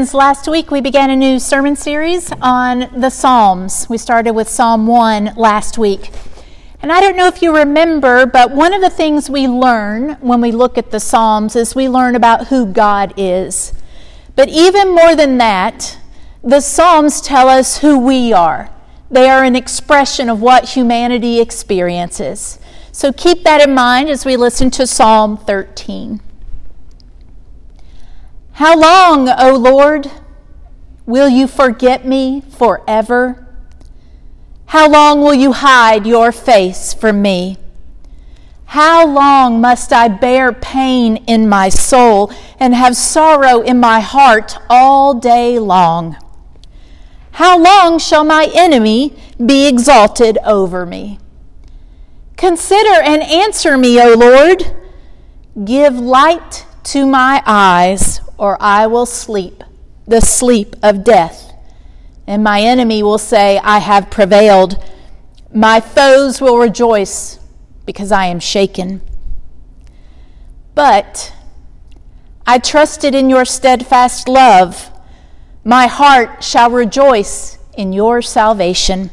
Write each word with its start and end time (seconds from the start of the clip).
Friends, 0.00 0.14
last 0.14 0.48
week 0.48 0.70
we 0.70 0.80
began 0.80 1.10
a 1.10 1.14
new 1.14 1.38
sermon 1.38 1.76
series 1.76 2.32
on 2.40 2.88
the 2.98 3.10
Psalms. 3.10 3.86
We 3.90 3.98
started 3.98 4.32
with 4.32 4.48
Psalm 4.48 4.86
1 4.86 5.34
last 5.36 5.76
week. 5.76 6.10
And 6.80 6.90
I 6.90 7.02
don't 7.02 7.16
know 7.16 7.26
if 7.26 7.42
you 7.42 7.54
remember, 7.54 8.24
but 8.24 8.50
one 8.50 8.72
of 8.72 8.80
the 8.80 8.88
things 8.88 9.28
we 9.28 9.46
learn 9.46 10.12
when 10.22 10.40
we 10.40 10.52
look 10.52 10.78
at 10.78 10.90
the 10.90 11.00
Psalms 11.00 11.54
is 11.54 11.74
we 11.74 11.86
learn 11.86 12.16
about 12.16 12.46
who 12.46 12.64
God 12.64 13.12
is. 13.18 13.74
But 14.36 14.48
even 14.48 14.94
more 14.94 15.14
than 15.14 15.36
that, 15.36 15.98
the 16.42 16.62
Psalms 16.62 17.20
tell 17.20 17.50
us 17.50 17.80
who 17.80 17.98
we 17.98 18.32
are. 18.32 18.70
They 19.10 19.28
are 19.28 19.44
an 19.44 19.54
expression 19.54 20.30
of 20.30 20.40
what 20.40 20.70
humanity 20.70 21.42
experiences. 21.42 22.58
So 22.90 23.12
keep 23.12 23.44
that 23.44 23.60
in 23.60 23.74
mind 23.74 24.08
as 24.08 24.24
we 24.24 24.38
listen 24.38 24.70
to 24.70 24.86
Psalm 24.86 25.36
13. 25.36 26.22
How 28.60 28.78
long, 28.78 29.26
O 29.26 29.54
Lord, 29.54 30.10
will 31.06 31.30
you 31.30 31.46
forget 31.46 32.04
me 32.04 32.42
forever? 32.42 33.48
How 34.66 34.86
long 34.86 35.22
will 35.22 35.32
you 35.32 35.52
hide 35.52 36.06
your 36.06 36.30
face 36.30 36.92
from 36.92 37.22
me? 37.22 37.56
How 38.66 39.06
long 39.06 39.62
must 39.62 39.94
I 39.94 40.08
bear 40.08 40.52
pain 40.52 41.24
in 41.26 41.48
my 41.48 41.70
soul 41.70 42.30
and 42.58 42.74
have 42.74 42.96
sorrow 42.96 43.62
in 43.62 43.80
my 43.80 44.00
heart 44.00 44.58
all 44.68 45.14
day 45.14 45.58
long? 45.58 46.18
How 47.30 47.58
long 47.58 47.98
shall 47.98 48.24
my 48.24 48.50
enemy 48.52 49.16
be 49.42 49.68
exalted 49.68 50.36
over 50.44 50.84
me? 50.84 51.18
Consider 52.36 53.00
and 53.00 53.22
answer 53.22 53.78
me, 53.78 53.98
O 54.02 54.12
Lord. 54.12 54.76
Give 55.64 55.98
light 55.98 56.66
to 56.82 57.06
my 57.06 57.42
eyes, 57.46 58.20
or 58.40 58.56
I 58.58 58.86
will 58.86 59.04
sleep 59.04 59.62
the 60.06 60.22
sleep 60.22 60.74
of 60.82 61.04
death. 61.04 61.52
And 62.26 62.42
my 62.42 62.62
enemy 62.62 63.02
will 63.02 63.18
say, 63.18 63.58
I 63.58 63.78
have 63.78 64.10
prevailed. 64.10 64.82
My 65.52 65.78
foes 65.78 66.40
will 66.40 66.56
rejoice 66.56 67.38
because 67.84 68.10
I 68.10 68.26
am 68.26 68.40
shaken. 68.40 69.02
But 70.74 71.34
I 72.46 72.58
trusted 72.58 73.14
in 73.14 73.28
your 73.28 73.44
steadfast 73.44 74.26
love. 74.26 74.90
My 75.62 75.86
heart 75.86 76.42
shall 76.42 76.70
rejoice 76.70 77.58
in 77.76 77.92
your 77.92 78.22
salvation. 78.22 79.10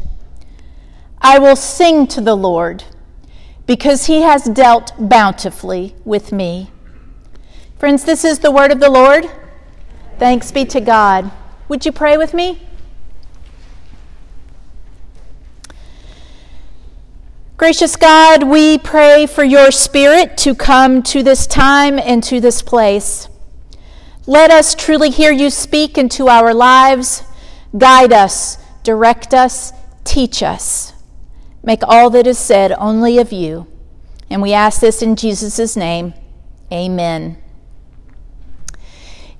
I 1.21 1.37
will 1.37 1.57
sing 1.57 2.07
to 2.07 2.21
the 2.21 2.35
Lord 2.35 2.85
because 3.65 4.05
he 4.05 4.21
has 4.21 4.45
dealt 4.45 4.93
bountifully 4.97 5.95
with 6.05 6.31
me. 6.31 6.71
Friends, 7.79 8.03
this 8.05 8.25
is 8.25 8.39
the 8.39 8.51
word 8.51 8.71
of 8.71 8.79
the 8.79 8.89
Lord. 8.89 9.29
Thanks 10.17 10.51
be 10.51 10.65
to 10.65 10.81
God. 10.81 11.31
Would 11.69 11.85
you 11.85 11.91
pray 11.91 12.17
with 12.17 12.33
me? 12.33 12.59
Gracious 17.55 17.95
God, 17.95 18.43
we 18.43 18.79
pray 18.79 19.27
for 19.27 19.43
your 19.43 19.69
Spirit 19.69 20.37
to 20.37 20.55
come 20.55 21.03
to 21.03 21.21
this 21.21 21.45
time 21.45 21.99
and 21.99 22.23
to 22.23 22.39
this 22.39 22.63
place. 22.63 23.29
Let 24.25 24.49
us 24.49 24.73
truly 24.73 25.11
hear 25.11 25.31
you 25.31 25.51
speak 25.51 25.99
into 25.99 26.29
our 26.29 26.55
lives. 26.55 27.23
Guide 27.77 28.11
us, 28.11 28.57
direct 28.81 29.35
us, 29.35 29.71
teach 30.03 30.41
us. 30.41 30.93
Make 31.63 31.83
all 31.83 32.09
that 32.09 32.25
is 32.25 32.39
said 32.39 32.71
only 32.73 33.19
of 33.19 33.31
you. 33.31 33.67
And 34.31 34.41
we 34.41 34.53
ask 34.53 34.81
this 34.81 35.03
in 35.03 35.15
Jesus' 35.15 35.75
name. 35.75 36.15
Amen. 36.71 37.37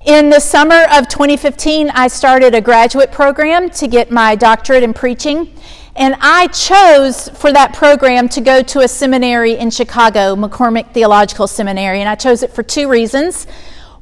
In 0.06 0.30
the 0.30 0.38
summer 0.38 0.84
of 0.92 1.08
2015, 1.08 1.90
I 1.90 2.06
started 2.06 2.54
a 2.54 2.60
graduate 2.60 3.10
program 3.10 3.68
to 3.70 3.88
get 3.88 4.12
my 4.12 4.36
doctorate 4.36 4.84
in 4.84 4.94
preaching. 4.94 5.52
And 5.96 6.14
I 6.20 6.46
chose 6.46 7.28
for 7.30 7.52
that 7.52 7.74
program 7.74 8.28
to 8.30 8.40
go 8.40 8.62
to 8.62 8.80
a 8.80 8.88
seminary 8.88 9.54
in 9.54 9.70
Chicago, 9.70 10.36
McCormick 10.36 10.92
Theological 10.94 11.48
Seminary. 11.48 11.98
And 11.98 12.08
I 12.08 12.14
chose 12.14 12.44
it 12.44 12.52
for 12.52 12.62
two 12.62 12.88
reasons. 12.88 13.46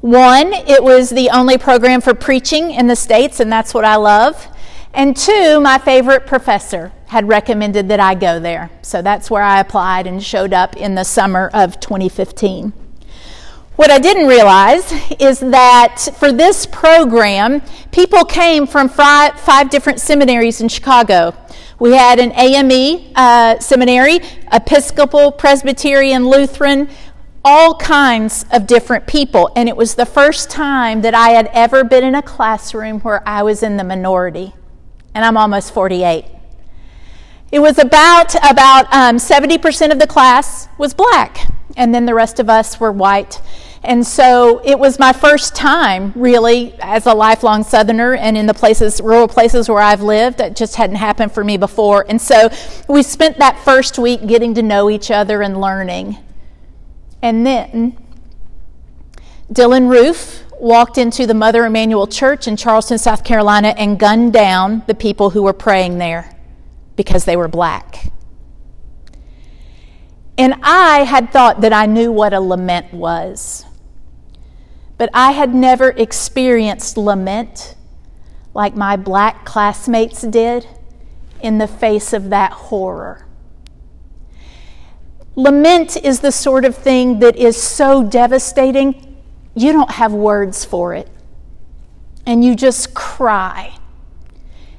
One, 0.01 0.53
it 0.53 0.83
was 0.83 1.09
the 1.09 1.31
only 1.31 1.57
program 1.57 2.01
for 2.01 2.13
preaching 2.13 2.69
in 2.69 2.85
the 2.85 2.95
States, 2.95 3.39
and 3.39 3.51
that's 3.51 3.73
what 3.73 3.83
I 3.83 3.95
love. 3.95 4.47
And 4.93 5.17
two, 5.17 5.59
my 5.59 5.79
favorite 5.79 6.27
professor 6.27 6.93
had 7.07 7.27
recommended 7.27 7.87
that 7.89 7.99
I 7.99 8.13
go 8.13 8.39
there. 8.39 8.69
So 8.83 9.01
that's 9.01 9.31
where 9.31 9.43
I 9.43 9.59
applied 9.59 10.05
and 10.05 10.23
showed 10.23 10.53
up 10.53 10.77
in 10.77 10.93
the 10.93 11.03
summer 11.03 11.49
of 11.55 11.79
2015. 11.79 12.86
What 13.77 13.91
I 13.91 13.99
didn't 13.99 14.25
realize 14.25 14.91
is 15.19 15.39
that 15.39 15.99
for 16.17 16.31
this 16.31 16.65
program, 16.65 17.61
people 17.91 18.25
came 18.25 18.65
from 18.65 18.89
five, 18.89 19.69
different 19.69 19.99
seminaries 19.99 20.61
in 20.61 20.67
Chicago. 20.67 21.35
We 21.77 21.91
had 21.91 22.17
an 22.17 22.31
AME 22.31 23.13
uh, 23.15 23.59
seminary, 23.59 24.19
Episcopal, 24.51 25.31
Presbyterian, 25.31 26.27
Lutheran, 26.27 26.89
all 27.45 27.75
kinds 27.75 28.45
of 28.51 28.65
different 28.65 29.05
people. 29.05 29.51
And 29.55 29.69
it 29.69 29.77
was 29.77 29.93
the 29.93 30.07
first 30.07 30.49
time 30.49 31.01
that 31.01 31.13
I 31.13 31.29
had 31.29 31.47
ever 31.53 31.83
been 31.83 32.03
in 32.03 32.15
a 32.15 32.23
classroom 32.23 33.01
where 33.01 33.21
I 33.29 33.43
was 33.43 33.61
in 33.61 33.77
the 33.77 33.83
minority. 33.83 34.55
And 35.13 35.23
I'm 35.23 35.37
almost 35.37 35.71
48. 35.71 36.25
It 37.51 37.59
was 37.59 37.77
about 37.77 38.33
about 38.37 38.91
um, 38.91 39.17
70% 39.17 39.91
of 39.91 39.99
the 39.99 40.07
class 40.07 40.67
was 40.79 40.95
black, 40.95 41.47
and 41.77 41.93
then 41.93 42.07
the 42.07 42.15
rest 42.15 42.39
of 42.39 42.49
us 42.49 42.79
were 42.79 42.91
white. 42.91 43.39
And 43.83 44.05
so 44.05 44.61
it 44.65 44.77
was 44.77 44.99
my 44.99 45.13
first 45.13 45.55
time, 45.55 46.11
really, 46.15 46.73
as 46.79 47.05
a 47.05 47.13
lifelong 47.13 47.63
Southerner 47.63 48.15
and 48.15 48.37
in 48.37 48.45
the 48.45 48.53
places, 48.53 48.99
rural 49.01 49.27
places 49.27 49.69
where 49.69 49.81
I've 49.81 50.01
lived. 50.01 50.39
That 50.39 50.55
just 50.55 50.75
hadn't 50.75 50.95
happened 50.97 51.31
for 51.31 51.43
me 51.43 51.57
before. 51.57 52.05
And 52.09 52.21
so 52.21 52.49
we 52.87 53.03
spent 53.03 53.37
that 53.39 53.59
first 53.59 53.97
week 53.97 54.25
getting 54.27 54.53
to 54.55 54.61
know 54.61 54.89
each 54.89 55.11
other 55.11 55.41
and 55.41 55.61
learning. 55.61 56.17
And 57.21 57.45
then 57.45 57.97
Dylann 59.51 59.89
Roof 59.89 60.43
walked 60.59 60.97
into 60.97 61.27
the 61.27 61.33
Mother 61.33 61.65
Emanuel 61.65 62.07
Church 62.07 62.47
in 62.47 62.57
Charleston, 62.57 62.97
South 62.97 63.23
Carolina, 63.23 63.69
and 63.77 63.99
gunned 63.99 64.33
down 64.33 64.83
the 64.87 64.95
people 64.95 65.29
who 65.29 65.43
were 65.43 65.53
praying 65.53 65.99
there 65.99 66.35
because 66.95 67.25
they 67.25 67.37
were 67.37 67.47
black. 67.47 68.11
And 70.37 70.53
I 70.61 70.99
had 70.99 71.31
thought 71.31 71.61
that 71.61 71.73
I 71.73 71.87
knew 71.87 72.11
what 72.11 72.33
a 72.33 72.39
lament 72.39 72.93
was. 72.93 73.65
But 74.97 75.09
I 75.13 75.31
had 75.31 75.53
never 75.53 75.89
experienced 75.91 76.97
lament 76.97 77.75
like 78.53 78.75
my 78.75 78.95
black 78.95 79.45
classmates 79.45 80.21
did 80.21 80.67
in 81.41 81.57
the 81.57 81.67
face 81.67 82.13
of 82.13 82.29
that 82.29 82.51
horror. 82.51 83.27
Lament 85.35 85.95
is 85.97 86.21
the 86.21 86.31
sort 86.31 86.65
of 86.65 86.75
thing 86.75 87.19
that 87.19 87.35
is 87.35 87.61
so 87.61 88.03
devastating, 88.03 89.21
you 89.53 89.71
don't 89.71 89.91
have 89.91 90.11
words 90.11 90.65
for 90.65 90.95
it. 90.95 91.09
And 92.25 92.43
you 92.43 92.55
just 92.55 92.93
cry 92.95 93.76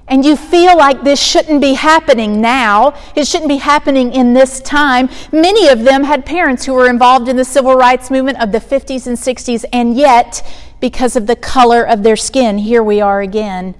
and 0.08 0.24
you 0.24 0.36
feel 0.36 0.76
like 0.76 1.04
this 1.04 1.22
shouldn't 1.22 1.60
be 1.60 1.74
happening 1.74 2.40
now, 2.40 2.94
it 3.14 3.26
shouldn't 3.26 3.48
be 3.48 3.58
happening 3.58 4.12
in 4.12 4.34
this 4.34 4.60
time. 4.60 5.08
Many 5.32 5.68
of 5.68 5.84
them 5.84 6.04
had 6.04 6.24
parents 6.24 6.64
who 6.64 6.74
were 6.74 6.88
involved 6.88 7.28
in 7.28 7.36
the 7.36 7.44
civil 7.44 7.74
rights 7.74 8.10
movement 8.10 8.40
of 8.40 8.52
the 8.52 8.58
50s 8.58 9.06
and 9.06 9.16
60s, 9.16 9.64
and 9.72 9.96
yet, 9.96 10.46
because 10.80 11.16
of 11.16 11.26
the 11.26 11.36
color 11.36 11.86
of 11.86 12.02
their 12.02 12.16
skin, 12.16 12.58
here 12.58 12.82
we 12.82 13.00
are 13.00 13.20
again. 13.20 13.74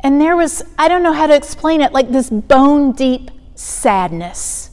And 0.00 0.20
there 0.20 0.36
was, 0.36 0.62
I 0.78 0.88
don't 0.88 1.02
know 1.02 1.12
how 1.12 1.26
to 1.26 1.34
explain 1.34 1.80
it, 1.80 1.92
like 1.92 2.10
this 2.10 2.30
bone 2.30 2.92
deep 2.92 3.30
sadness 3.54 4.70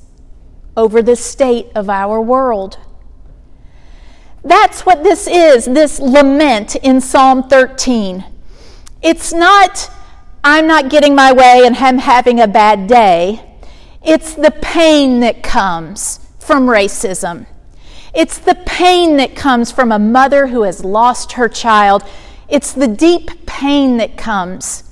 over 0.77 1.01
the 1.01 1.15
state 1.15 1.67
of 1.75 1.89
our 1.89 2.21
world. 2.21 2.77
That's 4.43 4.85
what 4.85 5.03
this 5.03 5.27
is, 5.27 5.65
this 5.65 5.99
lament 5.99 6.77
in 6.77 7.01
Psalm 7.01 7.49
13. 7.49 8.23
It's 9.01 9.33
not 9.33 9.91
I'm 10.43 10.67
not 10.67 10.89
getting 10.89 11.15
my 11.15 11.31
way 11.31 11.63
and 11.65 11.75
I'm 11.75 11.97
having 11.97 12.39
a 12.39 12.47
bad 12.47 12.87
day. 12.87 13.43
It's 14.03 14.33
the 14.33 14.51
pain 14.51 15.19
that 15.19 15.43
comes 15.43 16.19
from 16.39 16.67
racism. 16.67 17.45
It's 18.13 18.37
the 18.37 18.55
pain 18.65 19.17
that 19.17 19.35
comes 19.35 19.71
from 19.71 19.91
a 19.91 19.99
mother 19.99 20.47
who 20.47 20.63
has 20.63 20.83
lost 20.83 21.33
her 21.33 21.49
child. 21.49 22.03
It's 22.47 22.71
the 22.71 22.87
deep 22.87 23.45
pain 23.45 23.97
that 23.97 24.17
comes 24.17 24.83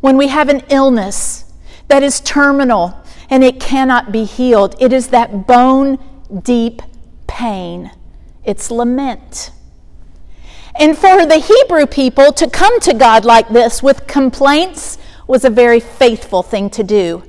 when 0.00 0.16
we 0.16 0.28
have 0.28 0.48
an 0.48 0.62
illness 0.70 1.52
that 1.88 2.02
is 2.02 2.20
terminal 2.20 2.98
and 3.30 3.44
it 3.44 3.60
cannot 3.60 4.12
be 4.12 4.24
healed. 4.24 4.74
It 4.80 4.92
is 4.92 5.08
that 5.08 5.46
bone 5.46 5.98
deep 6.42 6.82
pain. 7.26 7.90
It's 8.44 8.70
lament. 8.70 9.50
And 10.76 10.98
for 10.98 11.24
the 11.24 11.38
Hebrew 11.38 11.86
people 11.86 12.32
to 12.32 12.50
come 12.50 12.80
to 12.80 12.94
God 12.94 13.24
like 13.24 13.48
this 13.48 13.82
with 13.82 14.06
complaints 14.06 14.98
was 15.26 15.44
a 15.44 15.50
very 15.50 15.80
faithful 15.80 16.42
thing 16.42 16.68
to 16.70 16.82
do. 16.82 17.22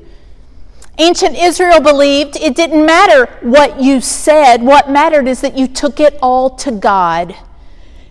Ancient 0.97 1.35
Israel 1.37 1.81
believed 1.81 2.37
it 2.37 2.55
didn't 2.55 2.85
matter 2.85 3.25
what 3.41 3.81
you 3.81 3.99
said, 4.01 4.63
what 4.63 4.89
mattered 4.89 5.27
is 5.27 5.41
that 5.41 5.57
you 5.57 5.67
took 5.67 5.99
it 5.99 6.17
all 6.21 6.49
to 6.57 6.71
God. 6.71 7.35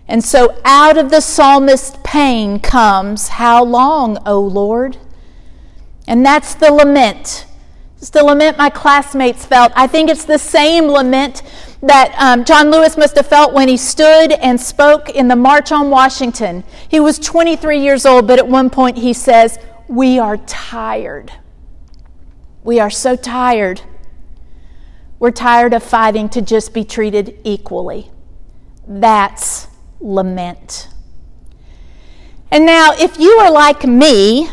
And 0.07 0.23
so 0.23 0.59
out 0.63 0.97
of 0.97 1.09
the 1.09 1.21
psalmist's 1.21 1.97
pain 2.03 2.59
comes, 2.59 3.29
How 3.29 3.63
long, 3.63 4.19
O 4.25 4.39
Lord? 4.39 4.97
And 6.07 6.23
that's 6.23 6.53
the 6.53 6.71
lament. 6.71 7.47
It's 8.05 8.11
the 8.11 8.23
lament 8.23 8.55
my 8.55 8.69
classmates 8.69 9.47
felt. 9.47 9.71
I 9.75 9.87
think 9.87 10.11
it's 10.11 10.25
the 10.25 10.37
same 10.37 10.85
lament 10.85 11.41
that 11.81 12.13
um, 12.19 12.45
John 12.45 12.69
Lewis 12.69 12.97
must 12.97 13.15
have 13.15 13.25
felt 13.25 13.51
when 13.51 13.67
he 13.67 13.77
stood 13.77 14.31
and 14.33 14.61
spoke 14.61 15.09
in 15.09 15.27
the 15.27 15.35
March 15.35 15.71
on 15.71 15.89
Washington. 15.89 16.63
He 16.87 16.99
was 16.99 17.17
23 17.17 17.79
years 17.79 18.05
old, 18.05 18.27
but 18.27 18.37
at 18.37 18.47
one 18.47 18.69
point 18.69 18.99
he 18.99 19.11
says, 19.11 19.57
We 19.87 20.19
are 20.19 20.37
tired. 20.37 21.31
We 22.63 22.79
are 22.79 22.91
so 22.91 23.15
tired. 23.15 23.81
We're 25.17 25.31
tired 25.31 25.73
of 25.73 25.81
fighting 25.81 26.29
to 26.29 26.43
just 26.43 26.75
be 26.75 26.83
treated 26.83 27.39
equally. 27.43 28.11
That's 28.87 29.67
lament. 29.99 30.89
And 32.51 32.67
now, 32.67 32.91
if 32.99 33.17
you 33.17 33.31
are 33.39 33.49
like 33.51 33.83
me, 33.83 34.47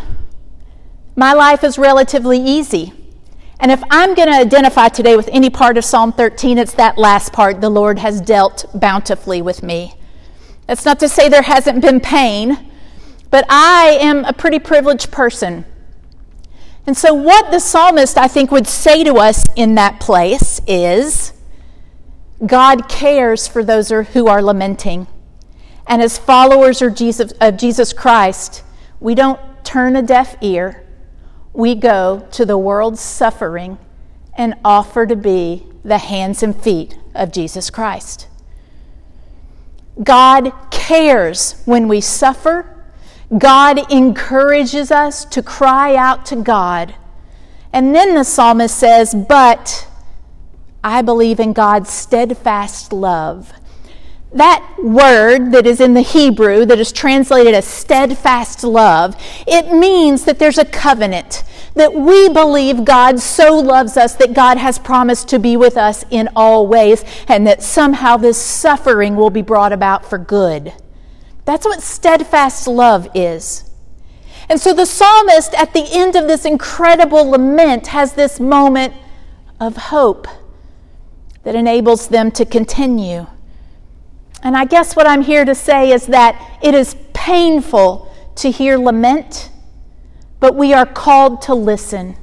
my 1.15 1.35
life 1.35 1.63
is 1.63 1.77
relatively 1.77 2.39
easy. 2.39 2.95
And 3.63 3.71
if 3.71 3.81
I'm 3.91 4.17
going 4.17 4.27
to 4.27 4.35
identify 4.35 4.89
today 4.89 5.15
with 5.15 5.29
any 5.31 5.49
part 5.49 5.79
of 5.79 5.85
Psalm 5.85 6.13
13, 6.13 6.59
it's 6.59 6.75
that 6.75 6.99
last 6.99 7.33
part 7.33 7.61
the 7.61 7.71
Lord 7.71 8.01
has 8.01 8.21
dealt 8.21 8.65
bountifully 8.75 9.41
with 9.41 9.63
me. 9.63 9.95
That's 10.67 10.85
not 10.85 10.99
to 10.99 11.09
say 11.09 11.29
there 11.29 11.43
hasn't 11.43 11.81
been 11.81 12.01
pain, 12.01 12.73
but 13.31 13.45
I 13.49 13.99
am 14.01 14.25
a 14.25 14.33
pretty 14.33 14.59
privileged 14.59 15.13
person. 15.13 15.65
And 16.89 16.97
so, 16.97 17.15
what 17.15 17.53
the 17.53 17.61
psalmist, 17.61 18.19
I 18.19 18.27
think, 18.27 18.51
would 18.51 18.67
say 18.67 19.05
to 19.05 19.15
us 19.15 19.45
in 19.55 19.77
that 19.77 20.01
place 20.01 20.61
is 20.67 21.33
God 22.45 22.89
cares 22.89 23.47
for 23.47 23.63
those 23.63 23.91
who 23.91 24.27
are 24.27 24.43
lamenting. 24.43 25.07
And 25.87 26.03
as 26.03 26.19
followers 26.19 26.83
of 26.83 26.97
Jesus, 26.97 27.93
Christ, 27.93 28.65
we 28.99 29.15
don't 29.15 29.39
turn 29.65 29.95
a 29.95 30.03
deaf 30.03 30.35
ear 30.41 30.82
we 31.53 31.75
go 31.75 32.27
to 32.33 32.47
the 32.47 32.59
world's 32.59 33.01
suffering 33.01 33.79
and 34.35 34.55
offer 34.65 35.07
to 35.07 35.17
be 35.17 35.67
the 35.85 35.99
hands 35.99 36.43
and 36.43 36.57
feet 36.57 36.99
of 37.15 37.33
Jesus 37.33 37.71
Christ. 37.71 38.29
God 40.03 40.53
cares 40.71 41.61
when 41.65 41.89
we 41.89 42.01
suffer. 42.01 42.69
God 43.37 43.91
encourages 43.91 44.91
us 44.91 45.25
to 45.27 45.43
cry 45.43 45.95
out 45.95 46.25
to 46.27 46.37
God. 46.37 46.95
And 47.73 47.95
then 47.95 48.15
the 48.15 48.25
psalmist 48.25 48.77
says, 48.77 49.15
But 49.15 49.87
I 50.83 51.03
believe 51.03 51.41
in 51.41 51.53
God's 51.53 51.91
steadfast 51.91 52.93
love 52.93 53.53
that 54.35 54.77
word 54.83 55.53
that 55.53 55.67
is 55.67 55.81
in 55.81 55.95
the 55.95 56.01
Hebrew 56.01 56.65
that 56.65 56.79
is 56.79 56.91
translated 56.93 57.55
as 57.55 57.67
steadfast 57.67 58.65
love, 58.65 59.15
it 59.47 59.73
means 59.73 60.25
that 60.25 60.39
there's 60.39 60.59
a 60.59 60.65
covenant, 60.65 61.45
that 61.75 61.93
we 61.93 62.29
believe 62.29 62.85
God 62.85 63.21
so 63.21 63.59
loves 63.59 63.97
us 63.97 64.15
that 64.15 64.33
God 64.33 64.57
has 64.59 64.79
promised 64.79 65.29
to 65.29 65.39
be 65.39 65.57
with 65.57 65.77
us 65.77 66.05
in 66.11 66.29
all 66.35 66.67
ways, 66.67 67.05
and 67.29 67.47
that 67.47 67.63
somehow 67.63 68.17
this 68.17 68.39
suffering 68.39 69.17
will 69.17 69.31
be 69.31 69.43
brought 69.43 69.73
about 69.73 70.05
for 70.05 70.19
good. 70.19 70.73
That's 71.45 71.67
what 71.67 71.83
steadfast 71.83 72.67
love 72.67 73.09
is. 73.15 73.71
And 74.49 74.61
so 74.61 74.73
the 74.73 74.87
psalmist, 74.87 75.55
at 75.55 75.73
the 75.73 75.87
end 75.93 76.17
of 76.17 76.27
this 76.27 76.45
incredible 76.45 77.31
lament, 77.31 77.89
has 77.89 78.15
this 78.15 78.41
moment 78.41 78.95
of 79.61 79.77
hope 79.77 80.27
that 81.43 81.55
enables 81.55 82.09
them 82.09 82.31
to 82.33 82.45
continue. 82.45 83.27
And 84.43 84.57
I 84.57 84.65
guess 84.65 84.97
what 84.97 85.07
I'm 85.07 85.23
here 85.23 85.45
to 85.45 85.55
say 85.55 85.93
is 85.93 86.07
that 86.09 86.59
it 86.63 86.75
is 86.75 86.97
painful 87.13 88.13
to 88.37 88.51
hear 88.51 88.77
lament, 88.77 89.51
but 90.41 90.57
we 90.57 90.73
are 90.73 90.87
called 90.87 91.43
to 91.43 91.55
listen. 91.55 92.17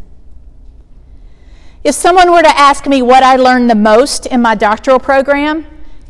If 1.81 1.95
someone 1.95 2.31
were 2.31 2.41
to 2.41 2.59
ask 2.59 2.87
me 2.87 3.01
what 3.01 3.23
I 3.23 3.37
learned 3.37 3.69
the 3.69 3.75
most 3.75 4.25
in 4.25 4.41
my 4.41 4.53
doctoral 4.53 4.99
program, 4.99 5.65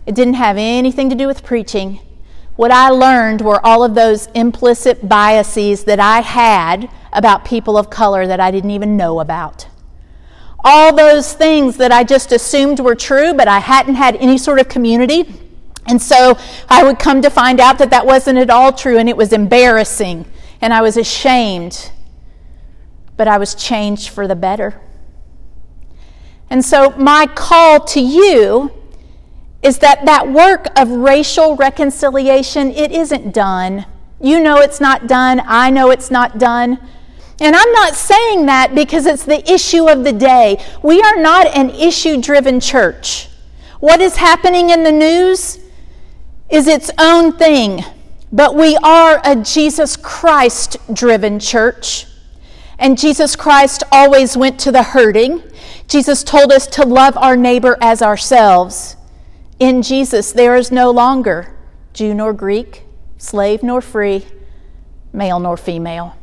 it 0.08 0.16
didn't 0.16 0.34
have 0.34 0.58
anything 0.58 1.12
to 1.12 1.16
do 1.16 1.28
with 1.28 1.44
preaching. 1.44 2.00
What 2.56 2.72
I 2.72 2.90
learned 2.90 3.42
were 3.42 3.64
all 3.64 3.84
of 3.84 3.94
those 3.94 4.26
implicit 4.34 5.08
biases 5.08 5.84
that 5.84 6.00
I 6.00 6.22
had 6.22 6.90
about 7.14 7.46
people 7.46 7.78
of 7.78 7.92
color 7.92 8.26
that 8.26 8.40
I 8.40 8.50
didn't 8.50 8.72
even 8.72 8.98
know 8.98 9.20
about. 9.20 9.68
All 10.64 10.94
those 10.94 11.34
things 11.34 11.78
that 11.78 11.92
I 11.92 12.04
just 12.04 12.32
assumed 12.32 12.80
were 12.80 12.96
true, 12.96 13.34
but 13.34 13.48
I 13.48 13.60
hadn't 13.60 13.96
had 13.96 14.16
any 14.16 14.40
sort 14.40 14.60
of 14.60 14.68
community 14.68 15.49
and 15.90 16.00
so 16.02 16.38
I 16.70 16.84
would 16.84 17.00
come 17.00 17.24
to 17.24 17.32
find 17.32 17.60
out 17.60 17.80
that 17.80 17.90
that 17.90 18.06
wasn't 18.06 18.38
at 18.38 18.52
all 18.52 18.72
true 18.72 19.00
and 19.00 19.10
it 19.10 19.18
was 19.18 19.34
embarrassing 19.34 20.26
and 20.62 20.74
I 20.74 20.82
was 20.82 20.98
ashamed. 20.98 21.92
But 23.18 23.28
I 23.28 23.38
was 23.40 23.56
changed 23.56 24.10
for 24.10 24.28
the 24.28 24.36
better. 24.36 24.80
And 26.50 26.64
so 26.64 26.92
my 26.92 27.26
call 27.26 27.84
to 27.86 28.00
you 28.00 28.72
is 29.62 29.80
that 29.80 30.06
that 30.06 30.32
work 30.32 30.68
of 30.80 30.90
racial 30.90 31.56
reconciliation 31.56 32.72
it 32.72 32.92
isn't 32.92 33.34
done. 33.34 33.86
You 34.22 34.40
know 34.40 34.58
it's 34.58 34.80
not 34.80 35.08
done. 35.08 35.42
I 35.46 35.70
know 35.70 35.90
it's 35.90 36.12
not 36.12 36.38
done. 36.38 36.80
And 37.42 37.56
I'm 37.56 37.72
not 37.72 37.96
saying 37.96 38.46
that 38.46 38.76
because 38.76 39.06
it's 39.06 39.24
the 39.24 39.50
issue 39.52 39.90
of 39.90 40.04
the 40.04 40.14
day. 40.14 40.64
We 40.84 41.02
are 41.02 41.18
not 41.18 41.48
an 41.48 41.72
issue 41.72 42.22
driven 42.22 42.60
church. 42.60 43.28
What 43.80 44.02
is 44.02 44.18
happening 44.18 44.70
in 44.70 44.84
the 44.84 44.92
news? 44.92 45.60
Is 46.50 46.68
its 46.68 46.90
own 46.98 47.38
thing, 47.38 47.84
but 48.31 48.56
we 48.56 48.75
are 48.78 49.22
a 49.24 49.36
Jesus 49.36 49.96
Christ 49.96 50.78
driven 50.94 51.40
church. 51.40 52.06
And 52.80 52.98
Jesus 52.98 53.36
Christ 53.36 53.84
always 53.92 54.38
went 54.38 54.60
to 54.62 54.72
the 54.72 54.84
hurting. 54.84 55.44
Jesus 55.88 56.24
told 56.24 56.51
us 56.51 56.66
to 56.68 56.86
love 56.86 57.18
our 57.18 57.36
neighbor 57.36 57.78
as 57.81 58.01
ourselves. 58.01 58.96
In 59.60 59.81
Jesus, 59.81 60.31
there 60.31 60.56
is 60.56 60.72
no 60.72 60.90
longer 60.90 61.56
Jew 61.94 62.13
nor 62.13 62.34
Greek, 62.34 62.84
slave 63.18 63.62
nor 63.62 63.81
free, 63.81 64.25
male 65.12 65.40
nor 65.40 65.57
female. 65.57 66.16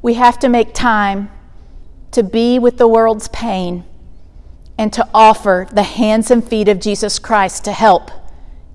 We 0.00 0.14
have 0.14 0.38
to 0.40 0.48
make 0.48 0.74
time 0.74 1.30
to 2.12 2.22
be 2.22 2.58
with 2.58 2.78
the 2.78 2.88
world's 2.88 3.28
pain 3.28 3.84
and 4.78 4.92
to 4.92 5.08
offer 5.12 5.66
the 5.72 5.82
hands 5.82 6.30
and 6.30 6.46
feet 6.46 6.68
of 6.68 6.80
Jesus 6.80 7.18
Christ 7.18 7.64
to 7.64 7.72
help 7.72 8.10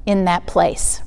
in 0.08 0.26
that 0.26 0.48
place. 0.48 1.04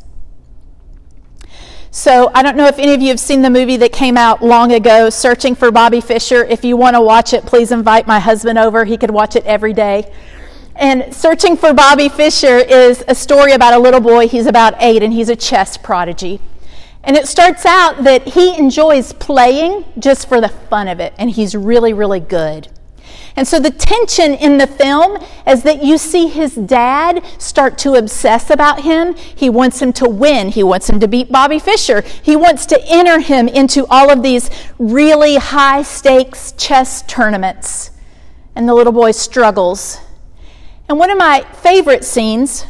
So, 1.90 2.30
I 2.32 2.44
don't 2.44 2.56
know 2.56 2.66
if 2.66 2.78
any 2.78 2.94
of 2.94 3.02
you 3.02 3.08
have 3.08 3.18
seen 3.18 3.42
the 3.42 3.50
movie 3.50 3.76
that 3.78 3.92
came 3.92 4.16
out 4.16 4.44
long 4.44 4.70
ago, 4.70 5.10
Searching 5.10 5.56
for 5.56 5.72
Bobby 5.72 6.00
Fischer. 6.00 6.44
If 6.44 6.64
you 6.64 6.76
want 6.76 6.94
to 6.94 7.00
watch 7.00 7.32
it, 7.32 7.44
please 7.44 7.72
invite 7.72 8.06
my 8.06 8.20
husband 8.20 8.58
over. 8.58 8.84
He 8.84 8.96
could 8.96 9.10
watch 9.10 9.34
it 9.34 9.44
every 9.44 9.72
day. 9.72 10.12
And 10.76 11.12
Searching 11.12 11.56
for 11.56 11.74
Bobby 11.74 12.08
Fischer 12.08 12.58
is 12.58 13.02
a 13.08 13.14
story 13.16 13.52
about 13.52 13.74
a 13.74 13.78
little 13.80 14.00
boy. 14.00 14.28
He's 14.28 14.46
about 14.46 14.74
eight 14.78 15.02
and 15.02 15.12
he's 15.12 15.28
a 15.28 15.34
chess 15.34 15.76
prodigy. 15.76 16.40
And 17.02 17.16
it 17.16 17.26
starts 17.26 17.66
out 17.66 18.04
that 18.04 18.28
he 18.28 18.56
enjoys 18.56 19.12
playing 19.12 19.84
just 19.98 20.28
for 20.28 20.40
the 20.40 20.48
fun 20.48 20.86
of 20.86 21.00
it, 21.00 21.14
and 21.18 21.30
he's 21.30 21.56
really, 21.56 21.92
really 21.92 22.20
good. 22.20 22.68
And 23.36 23.46
so 23.46 23.60
the 23.60 23.70
tension 23.70 24.34
in 24.34 24.58
the 24.58 24.66
film 24.66 25.18
is 25.46 25.62
that 25.62 25.82
you 25.82 25.98
see 25.98 26.28
his 26.28 26.54
dad 26.54 27.24
start 27.38 27.78
to 27.78 27.94
obsess 27.94 28.50
about 28.50 28.82
him. 28.82 29.14
He 29.14 29.48
wants 29.48 29.80
him 29.80 29.92
to 29.94 30.08
win. 30.08 30.48
He 30.48 30.62
wants 30.62 30.88
him 30.90 31.00
to 31.00 31.08
beat 31.08 31.30
Bobby 31.30 31.58
Fischer. 31.58 32.02
He 32.22 32.36
wants 32.36 32.66
to 32.66 32.80
enter 32.86 33.20
him 33.20 33.48
into 33.48 33.86
all 33.86 34.10
of 34.10 34.22
these 34.22 34.50
really 34.78 35.36
high 35.36 35.82
stakes 35.82 36.52
chess 36.52 37.02
tournaments. 37.02 37.90
And 38.54 38.68
the 38.68 38.74
little 38.74 38.92
boy 38.92 39.12
struggles. 39.12 39.98
And 40.88 40.98
one 40.98 41.10
of 41.10 41.18
my 41.18 41.46
favorite 41.52 42.04
scenes 42.04 42.66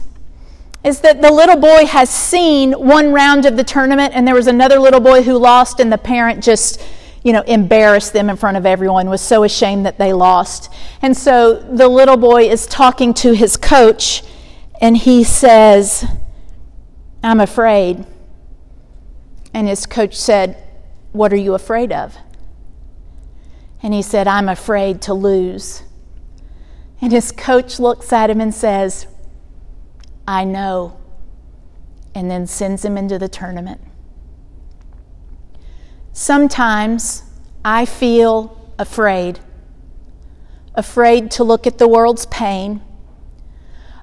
is 0.84 1.00
that 1.00 1.20
the 1.20 1.32
little 1.32 1.56
boy 1.56 1.86
has 1.86 2.08
seen 2.08 2.72
one 2.72 3.12
round 3.12 3.44
of 3.44 3.56
the 3.56 3.64
tournament 3.64 4.14
and 4.14 4.26
there 4.26 4.34
was 4.34 4.46
another 4.46 4.78
little 4.78 5.00
boy 5.00 5.22
who 5.22 5.36
lost 5.36 5.78
and 5.78 5.92
the 5.92 5.98
parent 5.98 6.42
just 6.42 6.80
you 7.22 7.32
know, 7.32 7.42
embarrassed 7.42 8.12
them 8.12 8.30
in 8.30 8.36
front 8.36 8.56
of 8.56 8.64
everyone, 8.64 9.08
was 9.08 9.20
so 9.20 9.44
ashamed 9.44 9.84
that 9.86 9.98
they 9.98 10.12
lost. 10.12 10.72
And 11.02 11.16
so 11.16 11.54
the 11.54 11.88
little 11.88 12.16
boy 12.16 12.48
is 12.48 12.66
talking 12.66 13.12
to 13.14 13.32
his 13.32 13.56
coach, 13.56 14.22
and 14.80 14.96
he 14.96 15.24
says, 15.24 16.04
I'm 17.22 17.40
afraid. 17.40 18.06
And 19.52 19.68
his 19.68 19.84
coach 19.84 20.14
said, 20.14 20.56
What 21.12 21.32
are 21.32 21.36
you 21.36 21.54
afraid 21.54 21.92
of? 21.92 22.16
And 23.82 23.92
he 23.92 24.02
said, 24.02 24.26
I'm 24.26 24.48
afraid 24.48 25.02
to 25.02 25.14
lose. 25.14 25.82
And 27.00 27.12
his 27.12 27.32
coach 27.32 27.78
looks 27.78 28.12
at 28.12 28.30
him 28.30 28.40
and 28.40 28.54
says, 28.54 29.06
I 30.28 30.44
know. 30.44 30.98
And 32.14 32.30
then 32.30 32.46
sends 32.46 32.84
him 32.84 32.96
into 32.96 33.18
the 33.18 33.28
tournament. 33.28 33.80
Sometimes 36.20 37.22
I 37.64 37.86
feel 37.86 38.70
afraid. 38.78 39.40
Afraid 40.74 41.30
to 41.30 41.44
look 41.44 41.66
at 41.66 41.78
the 41.78 41.88
world's 41.88 42.26
pain. 42.26 42.82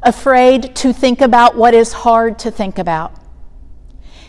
afraid 0.02 0.76
to 0.78 0.94
think 0.94 1.22
about 1.22 1.56
what 1.56 1.76
is 1.76 1.94
hard 1.94 2.40
to 2.40 2.50
think 2.50 2.80
about. 2.80 3.14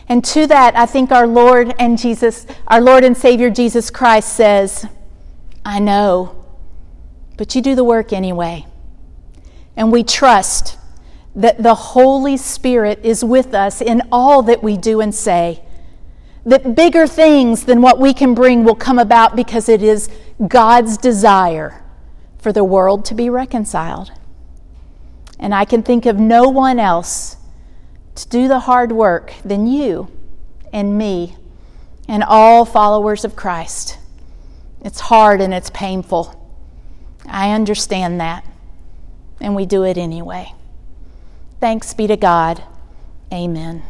And 0.07 0.23
to 0.25 0.45
that, 0.45 0.75
I 0.75 0.85
think 0.85 1.11
our 1.11 1.25
Lord 1.25 1.73
and 1.79 1.97
Jesus, 1.97 2.45
our 2.67 2.81
Lord 2.81 3.03
and 3.03 3.15
Savior 3.15 3.49
Jesus 3.49 3.89
Christ 3.89 4.33
says, 4.33 4.85
I 5.65 5.79
know, 5.79 6.45
but 7.37 7.55
you 7.55 7.61
do 7.61 7.73
the 7.73 7.83
work 7.83 8.13
anyway. 8.13 8.67
And 9.75 9.91
we 9.91 10.03
trust 10.03 10.77
that 11.35 11.63
the 11.63 11.75
Holy 11.75 12.37
Spirit 12.37 12.99
is 13.03 13.23
with 13.23 13.55
us 13.55 13.81
in 13.81 14.03
all 14.11 14.43
that 14.43 14.61
we 14.61 14.77
do 14.77 14.99
and 14.99 15.15
say. 15.15 15.63
That 16.45 16.75
bigger 16.75 17.05
things 17.05 17.65
than 17.65 17.81
what 17.81 17.99
we 17.99 18.13
can 18.13 18.33
bring 18.33 18.63
will 18.63 18.75
come 18.75 18.99
about 18.99 19.35
because 19.35 19.69
it 19.69 19.83
is 19.83 20.09
God's 20.47 20.97
desire 20.97 21.83
for 22.37 22.53
the 22.53 22.63
world 22.63 23.05
to 23.05 23.15
be 23.15 23.29
reconciled. 23.29 24.11
And 25.39 25.53
I 25.53 25.65
can 25.65 25.83
think 25.83 26.05
of 26.05 26.17
no 26.17 26.49
one 26.49 26.79
else 26.79 27.37
to 28.15 28.27
do 28.27 28.47
the 28.47 28.59
hard 28.59 28.91
work 28.91 29.33
than 29.45 29.67
you 29.67 30.11
and 30.73 30.97
me 30.97 31.35
and 32.07 32.23
all 32.23 32.65
followers 32.65 33.23
of 33.23 33.35
Christ. 33.35 33.97
It's 34.83 34.99
hard 34.99 35.41
and 35.41 35.53
it's 35.53 35.69
painful. 35.69 36.35
I 37.25 37.51
understand 37.51 38.19
that. 38.19 38.45
And 39.39 39.55
we 39.55 39.65
do 39.65 39.83
it 39.83 39.97
anyway. 39.97 40.53
Thanks 41.59 41.93
be 41.93 42.07
to 42.07 42.17
God. 42.17 42.63
Amen. 43.31 43.83